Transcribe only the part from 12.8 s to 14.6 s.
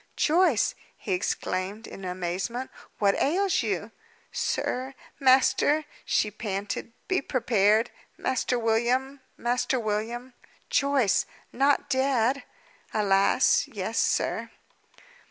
"Alas, yes, sir!"